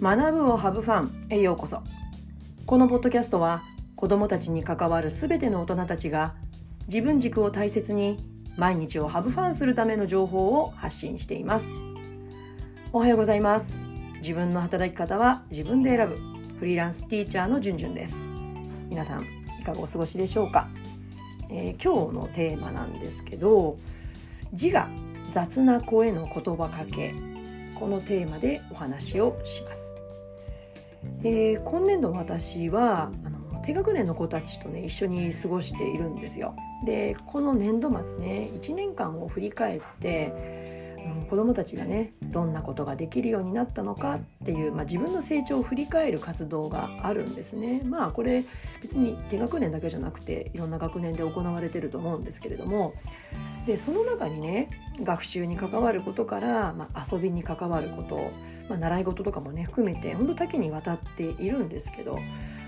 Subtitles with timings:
[0.00, 1.82] 学ぶをハブファンへようこそ。
[2.66, 3.62] このポッドキャストは
[3.96, 6.36] 子どもたちに関わるすべての大人たちが
[6.86, 8.16] 自分軸を大切に
[8.56, 11.76] 毎日をハブファンするための情報を発信しています。
[12.92, 13.88] おはようございます。
[14.22, 16.16] 自分の働き方は自分で選ぶ
[16.60, 18.24] フリーランスティーチャーのじゅんじゅんです。
[18.88, 19.22] 皆さん
[19.60, 20.68] いかがお過ごしでしょうか、
[21.50, 23.76] えー、今日のテーマなんですけど
[24.52, 24.88] 自我
[25.32, 27.14] 雑な声の言葉かけ。
[27.78, 29.94] このテーマでお話をします。
[31.22, 36.54] えー、今年度私はあの低学年の子たちとね一緒に過ごしているんですよ。
[36.84, 47.80] でこの年度末ね1年間を振り返ってうん、子どもたちがねどんなことができるようになったのかっていう、まあ、自分の成長を振り返る活動があるんですね。
[47.84, 48.44] まあこれ
[48.82, 52.94] 別に低学年だけじゃなくていろんな学年で行われてると思うんですけれども
[53.66, 54.68] でその中にね
[55.02, 58.30] 学習に関わることから、まあ、遊びに関わること、
[58.68, 62.18] まあ、習い事とかもね含めて本当多岐にわたっているんですけど、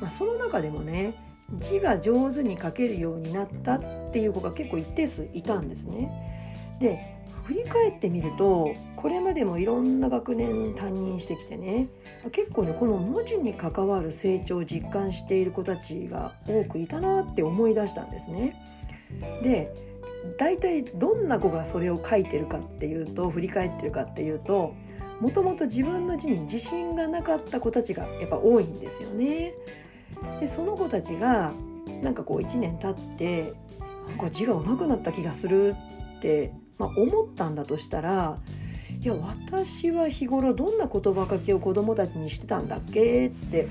[0.00, 1.14] まあ、その中でもね
[1.52, 3.80] 字が上手に書けるようになったっ
[4.12, 6.78] ていう子が結構一定数いたんですね。
[6.80, 11.88] で振り返ってみるとこれまでもいろんな学年担任してきてね
[12.32, 18.54] 結構ねこの文字に関わる成長を実感している子たちが多くいたなって思い出したんですね。
[19.42, 19.74] で
[20.38, 24.74] 大体どんな子がそれを書いてるかっていうと振り返ってるかっていうと
[25.20, 29.54] もともと自分の字に自信がなかった子たちがやっぱ多いんですよね。
[30.40, 31.52] でその子たちが
[32.02, 33.52] なんかこう1年経って
[34.08, 35.74] なんか字が上手くなった気がする
[36.18, 38.36] って、まあ、思ったんだとしたら
[39.00, 43.68] いや私は日頃どんな言葉書きを子どもたちにしてたんだっけって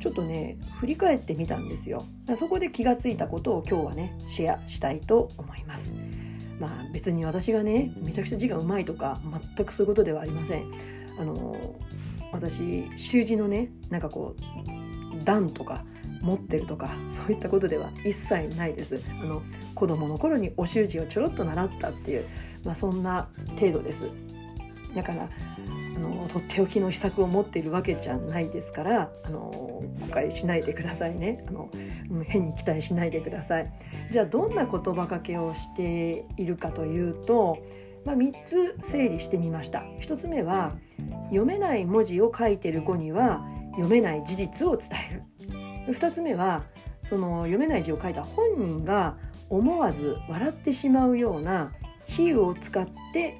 [0.00, 2.04] ちょっとね振り返ってみたんですよ。
[2.38, 5.92] そこで気がついたことを今日はねシェアしたいと思います。
[6.60, 9.18] まあ別に私がねめちゃくちゃ字がうまいとか
[9.56, 10.70] 全くそういうことではありません。
[11.18, 11.74] あの
[12.32, 15.84] 私習字のねなんかこう段とか
[16.22, 19.00] 持ってるとかそういったことでは一切ないです。
[19.20, 19.42] あの
[19.74, 22.26] 子供の頃にお習字をちょろっと習ったっていう、
[22.64, 23.28] まあ、そんな
[23.58, 24.10] 程度です。
[24.94, 25.28] だから
[25.96, 31.44] あのとっておきの秘策を持っているわけじゃないですからあの誤解しないでくださいね。
[31.48, 31.70] あの
[32.24, 33.72] 変に期待しないでください。
[34.10, 37.58] じゃあどんな言葉かけをしているかというと、
[38.04, 39.80] まあ、3つ整理してみました。
[40.00, 40.72] 1つ目は
[41.26, 45.22] 読めない文字を書いてる子には読めない事実を伝える。
[45.86, 46.64] 2つ目は
[47.04, 49.16] その読めない字を書いた本人が
[49.48, 51.72] 思わず笑ってしまうような
[52.06, 53.38] 比喩を使って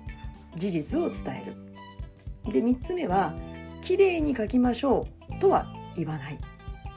[0.57, 2.53] 事実を伝える。
[2.53, 3.35] で3つ目は
[3.83, 6.39] 「きれいに書きましょう」とは言わない。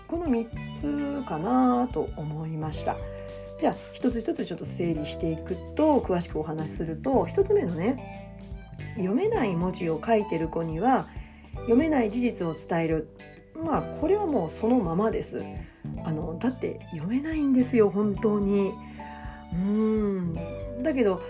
[0.08, 2.96] この3つかなと思いました。
[3.59, 8.38] じゃあ一つ一つちょっと整理していくと詳しくお話しすると1つ目のね
[8.96, 11.08] 読めない文字を書いてる子には
[11.54, 13.09] 読めない事実を伝える。
[13.64, 15.44] まあこれはもうそのままです。
[16.03, 18.72] あのだって読めないんですよ本当に。
[19.53, 20.34] うん。
[20.84, 21.22] だけど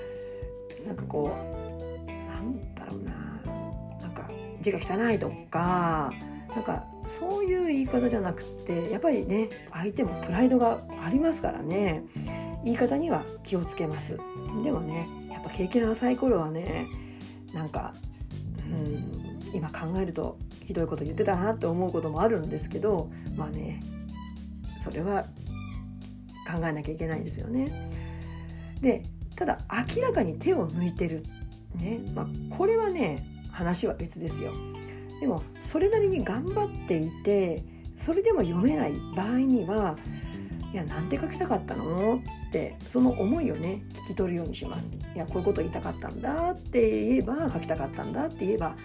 [0.86, 3.14] なんかこうなんだろうな。
[4.02, 4.30] なんか
[4.62, 6.12] 字が汚いとか
[6.56, 12.04] なんかそういう言い方じゃなくてやっぱりね相手もプライドがありますからね。
[12.64, 14.18] 言い方には気をつけます。
[14.64, 16.88] でもねやっぱ経験浅い頃はね
[17.54, 17.94] なんか
[18.70, 20.38] うん今考えると
[20.70, 23.80] ひどいこと言ってたなって思うこともあるんですけどまあね
[24.84, 25.24] それは
[26.46, 27.90] 考えなきゃいけないですよね。
[28.80, 29.02] で
[29.36, 29.58] ただ
[29.96, 31.24] 明らかに手を抜いてる
[31.74, 34.54] ね、まあ、これはね話は別ですよ
[35.20, 37.64] でもそれなりに頑張っていて
[37.98, 39.98] それでも読めない場合には
[40.72, 48.76] いやなんて書きたかったのってその思いをね聞き取るようにしますいやこういうこと言いたかったんだって言えば書きたかったんだって言えば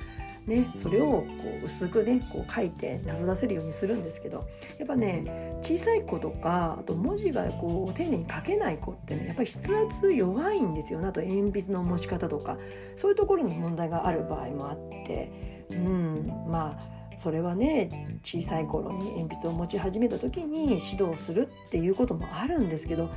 [0.46, 1.26] ね、それをこ
[1.62, 4.46] う薄くねこう書いてなぞらせるようにするんですけど
[4.78, 12.58] やっぱね小さい子とかあと文字がこう丁寧に書けない子ってねやっぱり筆圧弱いんですよねあと鉛筆の持ち方とか
[12.94, 14.76] そういうところに問題がある場合もあっ
[15.06, 23.08] てうんまあそれはね小さい頃に鉛筆を持ち始めた時に指導するっていうこともあるんですけど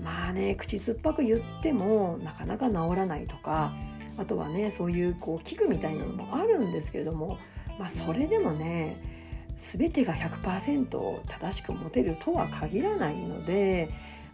[0.00, 3.74] まあね口酸っぱく言ってもなかなか治らないとか。
[4.16, 7.38] あとはねそういうこう器具みたいなのもあるんですけれども、
[7.78, 9.00] まあ、それでもね
[9.56, 13.88] 全てが100%正しく持てるとは限らないので、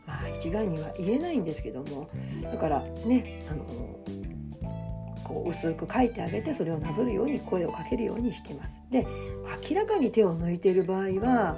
[0.07, 2.09] まあ、一概には言えないんですけども
[2.43, 3.65] だからねあの
[5.25, 8.81] こう薄く書いてあげてそれをなぞるように声をかけるようにしてます。
[8.91, 9.07] で
[9.69, 11.57] 明らかに手を抜いている場合は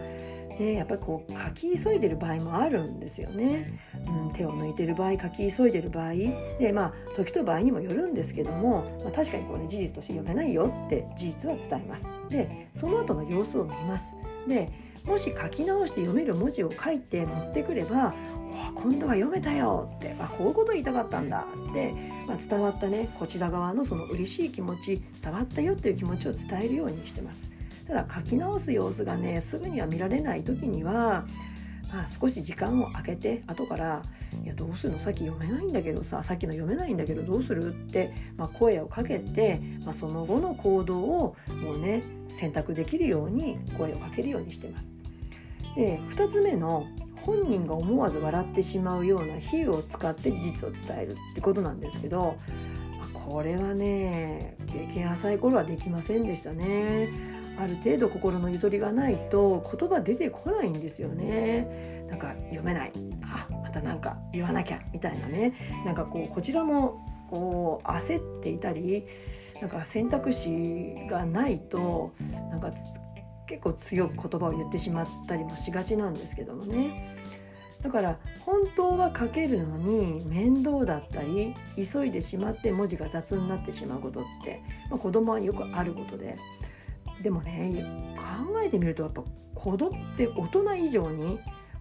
[0.60, 6.12] ね、やっぱりこう書き急いでる場合もあるんですよね、うん、手を抜いてる場合書き急いでる場合。
[6.58, 12.10] でまあ時と場合にもよるんですけども、まあ、確かにこう、ね、事実として読めないよって事実は伝えます。
[12.28, 14.14] でその後の様子を見ます。
[14.46, 14.70] で
[15.06, 18.12] もし書き直して読める文字を書いて持ってくれば
[18.74, 21.94] 今度は読めたよってあこういうこと言いたかったんだって、
[22.28, 27.50] まあ、伝わったねこちら側のその嬉しい気持ち伝わったよっていう気持ちを伝えるようにしてます。
[27.90, 31.26] ただ書き直す様子がねすぐには見られない時には、
[31.92, 34.02] まあ、少し時間を空けて後から
[34.44, 35.00] 「いやどうするの？
[35.00, 44.92] さっき読めないんだけどささっきの読めないんだけどどうする?」って、まあ、声をかけて、まあ、その後の行動をもうね選択できるように声をかけるようにしてます。
[45.74, 46.86] で2つ目の
[47.26, 52.36] 本人が思わず笑ってしまうような比喩を使って事実を伝えるってことなんですけど
[53.12, 57.39] これはね経験浅い頃はできませんでしたね。
[57.60, 62.06] ある程度心のゆとりがないと言葉出てこないんですよね。
[62.08, 62.92] なんか読めない。
[63.22, 65.52] あまたなんか言わなきゃみたいなね。
[65.84, 69.06] なんかこうこちらもこう焦っていたり
[69.60, 72.12] なんか選択肢がないと
[72.50, 72.72] なんか
[73.46, 77.16] 結構強く言葉を言ってしまったりもしがちなんですけどもね。
[77.82, 86.36] だから本当は書けるのに面倒だったり急いでしまって文字が雑になってしまうことって、まあ、子供はよくあることで。
[87.22, 89.22] でもね考えてみるとやっぱ
[89.54, 91.38] 子供って大人以上に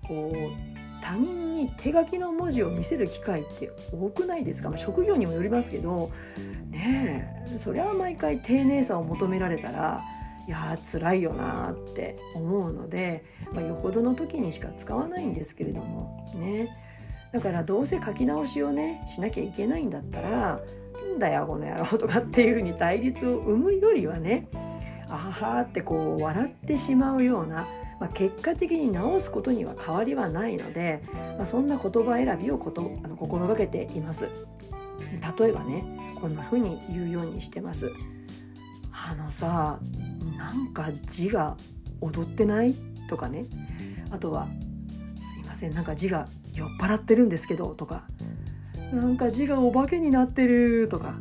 [0.07, 0.69] こう
[1.01, 6.12] 他人に手書きの文字を見せる機会って多くないですか、まあ、職業にもよりますけど
[6.69, 10.01] ねえそれは毎回丁寧さを求められたら
[10.47, 16.75] いやー辛いよなって思うので、まあ、よほどの時にしか使わないんですけれどもね
[17.31, 20.59] だからどうせ書き直しをねしなきゃいけないんだったら
[21.15, 24.47] 「んだよこの野郎」とかっていうふうに対立を生むよりはね
[25.10, 27.68] あははってこう笑ってしまうような、
[28.00, 31.04] まあ、結果的に直すことには変わりはないので、
[31.38, 34.30] まあ、そんな言葉選びをことあの心がけています。
[35.40, 35.84] 例えばね
[36.22, 37.92] こんな風に言うようにしてます。
[38.92, 39.80] あのさ
[40.38, 41.58] なんか字が
[42.02, 42.76] 踊ってない？
[43.10, 43.46] とかね。
[44.12, 44.48] あとは
[45.18, 48.06] 「すいませんなんか字が酔っ払ってるんですけど」とか
[48.94, 51.16] 「なんか字がお化けになってる」とか。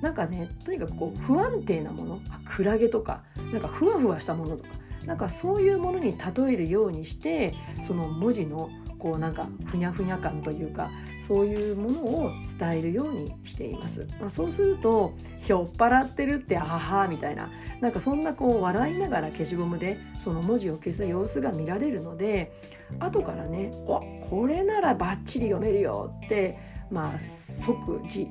[0.00, 4.70] なんかねとにかくこう不安定なものクラゲとかなんかふわふわしたものとか
[5.06, 10.90] なんかそういうものに例えるようにしてその文字のこうなんかふにゃふにゃ感というか
[11.26, 14.06] そういうものを伝えるようにしています。
[14.20, 15.14] まあ、そうすると
[15.46, 17.48] 酔っ払ってるってあはみたいな
[17.80, 22.52] なんかそんなこう笑いながら消しゴムでその文字を消す様子が見られるので
[22.98, 26.58] 後からね「おこれならバッチリ読めるよ」って
[26.90, 28.28] まあ即時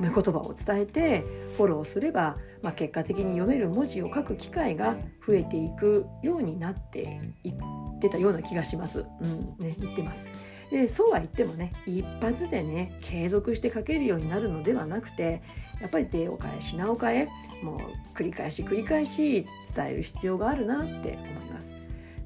[0.00, 1.24] 褒め言葉を伝えて
[1.56, 7.52] フォローすれば、まあ、結果的に読める文字を書く機会が増えていくようになっていっ
[8.00, 9.04] てたような気がします。
[9.20, 10.30] うんね、言ってます。
[10.70, 15.42] でそうは言ってもね一発でね継続して書けるようになるのではなくて
[15.80, 17.28] やっぱり手を変え品を変え
[17.62, 21.74] もう繰り返し繰り返し伝える必要があるなって思います。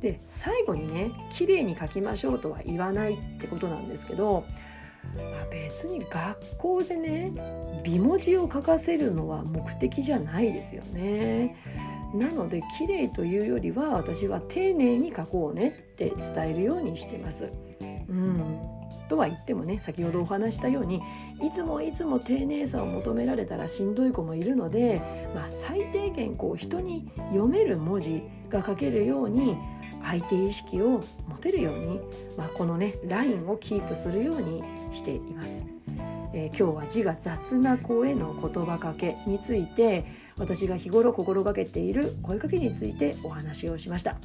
[0.00, 4.44] で最後にね綺麗に書きましょうとは言わないってことなんですけど
[5.16, 7.32] まあ、別に学校でね
[7.82, 11.56] 美文字を書かせるのは目的じゃないですよね。
[12.14, 17.50] なので綺麗というよりは私は丁寧に書こうねって伝えるようにしてます。
[18.08, 18.62] うん
[19.08, 20.96] とは言ってもね先ほどお話したように
[21.42, 25.02] いつもいつも丁寧さを求められたらしんどい子もいるので、
[25.34, 29.56] まあ、最低限こう人に読める文字が書けるように
[30.04, 32.00] 相手意識を持てるように、
[32.36, 35.64] まあ、このねラインをキープするようにしています。
[36.36, 40.04] えー、今日は字が雑な声の言葉かけについて
[40.36, 44.16] 私が日頃心がけている声かけについてお話をしました。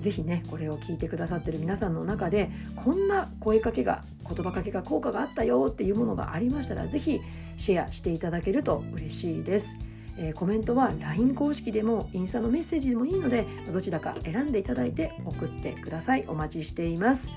[0.00, 7.20] ぜひねこれを聞いてくださってる皆さんの中でこんな声かけが言葉かけが効果があったよっていうものがありましたら是非
[7.56, 9.76] シェアしていただけると嬉しいです。
[10.18, 16.24] えー、コメントは LINE 公式でもインスタのメッセージでもいいのでどちらか選んでいただいて送ってください。
[16.28, 17.30] お待ちしています。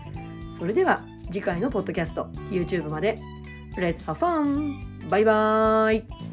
[0.57, 3.19] それでは次回のポッドキャスト YouTube まで。
[3.77, 5.09] Let's have fun!
[5.09, 6.28] バイバーイ!